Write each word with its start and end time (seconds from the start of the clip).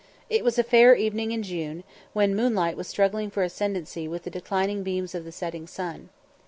It 0.31 0.43
was 0.43 0.57
a 0.57 0.63
fair 0.63 0.95
evening 0.95 1.31
in 1.31 1.43
June, 1.43 1.83
when 2.13 2.35
moonlight 2.35 2.75
was 2.75 2.87
struggling 2.87 3.29
for 3.29 3.43
ascendancy 3.43 4.07
with 4.07 4.23
the 4.23 4.31
declining 4.31 4.81
beams 4.81 5.13
of 5.13 5.25
the 5.25 5.31
setting 5.31 5.67
sun. 5.67 6.09